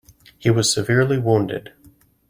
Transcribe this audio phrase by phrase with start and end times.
[0.39, 1.73] He was severely wounded.